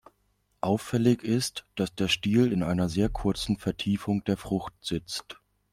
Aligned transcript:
Auffällig 0.61 1.21
ist, 1.23 1.67
dass 1.75 1.93
der 1.93 2.07
Stiel 2.07 2.51
in 2.51 2.63
einer 2.63 2.89
sehr 2.89 3.07
kurzen 3.07 3.57
Vertiefung 3.59 4.23
der 4.23 4.35
Frucht 4.35 4.73
sitzt. 4.81 5.39